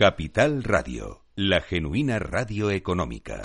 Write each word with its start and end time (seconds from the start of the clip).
Capital 0.00 0.64
Radio, 0.64 1.26
la 1.36 1.60
genuina 1.60 2.18
radio 2.18 2.70
económica. 2.70 3.42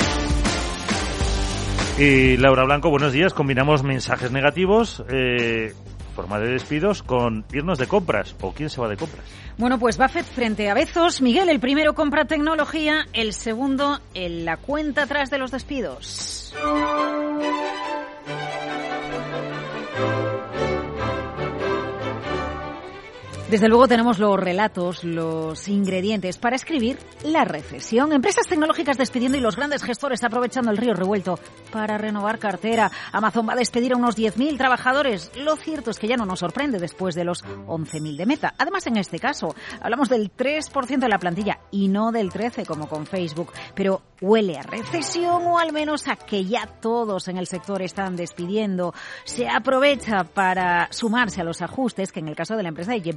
Y 1.99 2.37
Laura 2.37 2.63
Blanco, 2.63 2.89
buenos 2.89 3.11
días. 3.11 3.33
Combinamos 3.33 3.83
mensajes 3.83 4.31
negativos, 4.31 5.03
eh, 5.09 5.73
forma 6.15 6.39
de 6.39 6.51
despidos, 6.51 7.03
con 7.03 7.43
irnos 7.51 7.77
de 7.77 7.87
compras. 7.87 8.37
¿O 8.39 8.53
quién 8.53 8.69
se 8.69 8.79
va 8.79 8.87
de 8.87 8.95
compras? 8.95 9.25
Bueno, 9.57 9.77
pues 9.77 9.97
Buffett 9.97 10.25
frente 10.25 10.69
a 10.69 10.73
Bezos. 10.73 11.21
Miguel, 11.21 11.49
el 11.49 11.59
primero 11.59 11.93
compra 11.93 12.23
tecnología, 12.23 13.05
el 13.11 13.33
segundo 13.33 13.99
en 14.13 14.45
la 14.45 14.55
cuenta 14.55 15.03
atrás 15.03 15.29
de 15.29 15.39
los 15.39 15.51
despidos. 15.51 16.55
Desde 23.49 23.69
luego 23.69 23.87
tenemos 23.87 24.17
los 24.17 24.39
relatos, 24.39 25.03
los 25.03 25.67
ingredientes 25.67 26.39
para 26.39 26.55
escribir 26.55 26.97
la 27.23 27.45
recesión. 27.45 28.11
Empresas 28.11 28.47
tecnológicas 28.47 28.97
despidiendo 28.97 29.37
y 29.37 29.41
los 29.41 29.55
grandes 29.55 29.83
gestores 29.83 30.23
aprovechando 30.23 30.71
el 30.71 30.77
río 30.77 30.95
revuelto 30.95 31.37
para 31.71 31.99
renovar 31.99 32.39
cartera. 32.39 32.89
Amazon 33.11 33.47
va 33.47 33.53
a 33.53 33.57
despedir 33.57 33.93
a 33.93 33.97
unos 33.97 34.17
10.000 34.17 34.57
trabajadores. 34.57 35.31
Lo 35.37 35.57
cierto 35.57 35.91
es 35.91 35.99
que 35.99 36.07
ya 36.07 36.17
no 36.17 36.25
nos 36.25 36.39
sorprende 36.39 36.79
después 36.79 37.13
de 37.13 37.23
los 37.23 37.45
11.000 37.45 38.17
de 38.17 38.25
meta. 38.25 38.55
Además, 38.57 38.87
en 38.87 38.97
este 38.97 39.19
caso, 39.19 39.53
hablamos 39.79 40.09
del 40.09 40.35
3% 40.35 40.97
de 40.97 41.09
la 41.09 41.19
plantilla 41.19 41.59
y 41.69 41.87
no 41.87 42.11
del 42.11 42.31
13% 42.31 42.65
como 42.65 42.89
con 42.89 43.05
Facebook. 43.05 43.51
Pero 43.75 44.01
huele 44.21 44.57
a 44.57 44.63
recesión 44.63 45.45
o 45.47 45.59
al 45.59 45.73
menos 45.73 46.07
a 46.07 46.15
que 46.15 46.45
ya 46.45 46.67
todos 46.81 47.27
en 47.27 47.37
el 47.37 47.47
sector 47.47 47.81
están 47.81 48.15
despidiendo. 48.15 48.93
Se 49.23 49.47
aprovecha 49.47 50.23
para 50.23 50.87
sumarse 50.91 51.41
a 51.41 51.43
los 51.43 51.61
ajustes 51.61 52.11
que 52.11 52.19
en 52.19 52.27
el 52.27 52.35
caso 52.35 52.55
de 52.55 52.63
la 52.63 52.69
empresa 52.69 52.93
de 52.93 53.01
Jeff 53.01 53.15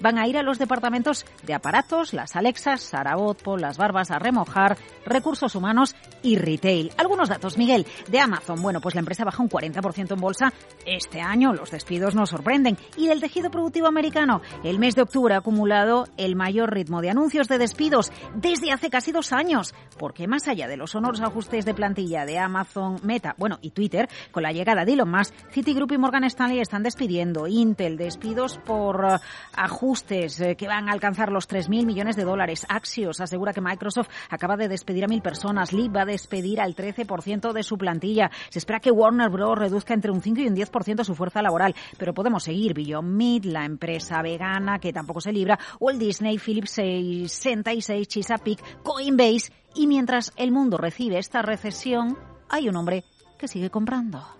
van 0.00 0.18
a 0.18 0.26
ir 0.26 0.36
a 0.36 0.42
los 0.42 0.58
departamentos 0.58 1.26
de 1.42 1.54
aparatos, 1.54 2.12
las 2.12 2.36
Alexas, 2.36 2.82
Sarabotpo, 2.82 3.56
las 3.56 3.78
Barbas 3.78 4.10
a 4.10 4.18
remojar, 4.18 4.76
recursos 5.04 5.54
humanos 5.54 5.94
y 6.22 6.36
retail. 6.36 6.92
Algunos 6.96 7.28
datos, 7.28 7.58
Miguel, 7.58 7.86
de 8.08 8.20
Amazon. 8.20 8.60
Bueno, 8.62 8.80
pues 8.80 8.94
la 8.94 9.00
empresa 9.00 9.24
baja 9.24 9.42
un 9.42 9.48
40% 9.48 10.12
en 10.12 10.20
bolsa 10.20 10.52
este 10.86 11.20
año. 11.20 11.52
Los 11.52 11.70
despidos 11.70 12.14
nos 12.14 12.30
sorprenden. 12.30 12.78
Y 12.96 13.08
del 13.08 13.20
tejido 13.20 13.50
productivo 13.50 13.86
americano, 13.86 14.40
el 14.64 14.78
mes 14.78 14.94
de 14.94 15.02
octubre 15.02 15.34
ha 15.34 15.38
acumulado 15.38 16.06
el 16.16 16.36
mayor 16.36 16.72
ritmo 16.72 17.00
de 17.00 17.10
anuncios 17.10 17.48
de 17.48 17.58
despidos 17.58 18.10
desde 18.34 18.72
hace 18.72 18.90
casi 18.90 19.12
dos 19.12 19.32
años. 19.32 19.74
Porque 19.98 20.26
más 20.30 20.48
allá 20.48 20.68
de 20.68 20.76
los 20.76 20.92
sonoros 20.92 21.20
ajustes 21.20 21.64
de 21.64 21.74
plantilla 21.74 22.24
de 22.24 22.38
Amazon, 22.38 23.00
Meta, 23.02 23.34
bueno, 23.36 23.58
y 23.60 23.70
Twitter, 23.70 24.08
con 24.30 24.44
la 24.44 24.52
llegada 24.52 24.84
de 24.84 24.92
Elon 24.92 25.10
Musk, 25.10 25.34
Citigroup 25.50 25.92
y 25.92 25.98
Morgan 25.98 26.24
Stanley 26.24 26.60
están 26.60 26.84
despidiendo. 26.84 27.48
Intel, 27.48 27.96
despidos 27.96 28.58
por 28.64 29.20
ajustes 29.54 30.40
eh, 30.40 30.56
que 30.56 30.68
van 30.68 30.88
a 30.88 30.92
alcanzar 30.92 31.32
los 31.32 31.48
3.000 31.48 31.84
millones 31.84 32.16
de 32.16 32.24
dólares. 32.24 32.64
Axios 32.68 33.20
asegura 33.20 33.52
que 33.52 33.60
Microsoft 33.60 34.08
acaba 34.30 34.56
de 34.56 34.68
despedir 34.68 35.04
a 35.04 35.08
mil 35.08 35.20
personas. 35.20 35.72
Lee 35.72 35.88
va 35.88 36.02
a 36.02 36.06
despedir 36.06 36.60
al 36.60 36.76
13% 36.76 37.52
de 37.52 37.62
su 37.64 37.76
plantilla. 37.76 38.30
Se 38.50 38.60
espera 38.60 38.78
que 38.78 38.92
Warner 38.92 39.30
Bros. 39.30 39.58
reduzca 39.58 39.94
entre 39.94 40.12
un 40.12 40.22
5 40.22 40.40
y 40.42 40.46
un 40.46 40.54
10% 40.54 41.04
su 41.04 41.14
fuerza 41.16 41.42
laboral. 41.42 41.74
Pero 41.98 42.14
podemos 42.14 42.44
seguir. 42.44 42.72
Beyond 42.72 43.08
Meat, 43.08 43.44
la 43.46 43.64
empresa 43.64 44.22
vegana 44.22 44.78
que 44.78 44.92
tampoco 44.92 45.20
se 45.20 45.32
libra, 45.32 45.58
el 45.80 45.98
Disney, 45.98 46.38
Philips 46.38 46.70
66, 46.70 48.06
Chesapeake, 48.06 48.82
Coinbase. 48.84 49.50
Y 49.74 49.86
mientras 49.86 50.32
el 50.36 50.50
mundo 50.52 50.76
recibe 50.76 51.18
esta 51.18 51.42
recesión, 51.42 52.18
hay 52.48 52.68
un 52.68 52.76
hombre 52.76 53.04
que 53.38 53.48
sigue 53.48 53.70
comprando. 53.70 54.39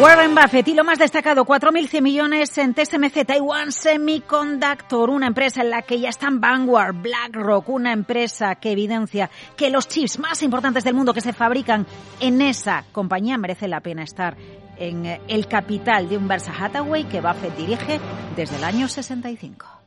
Warren 0.00 0.34
Buffett 0.34 0.66
y 0.66 0.74
lo 0.74 0.82
más 0.82 0.98
destacado, 0.98 1.44
4.100 1.44 2.02
millones 2.02 2.58
en 2.58 2.74
TSMC 2.74 3.24
Taiwan 3.24 3.70
Semiconductor, 3.70 5.08
una 5.08 5.28
empresa 5.28 5.62
en 5.62 5.70
la 5.70 5.82
que 5.82 6.00
ya 6.00 6.08
están 6.08 6.40
Vanguard, 6.40 6.96
BlackRock, 6.96 7.68
una 7.68 7.92
empresa 7.92 8.56
que 8.56 8.72
evidencia 8.72 9.30
que 9.56 9.70
los 9.70 9.86
chips 9.86 10.18
más 10.18 10.42
importantes 10.42 10.82
del 10.82 10.94
mundo 10.94 11.14
que 11.14 11.20
se 11.20 11.32
fabrican 11.32 11.86
en 12.18 12.42
esa 12.42 12.84
compañía 12.90 13.38
merece 13.38 13.68
la 13.68 13.80
pena 13.80 14.02
estar 14.02 14.36
en 14.78 15.06
el 15.28 15.46
capital 15.46 16.08
de 16.08 16.16
un 16.16 16.26
Versa 16.26 16.52
Hathaway 16.58 17.04
que 17.04 17.20
Buffett 17.20 17.56
dirige 17.56 18.00
desde 18.34 18.56
el 18.56 18.64
año 18.64 18.88
65. 18.88 19.83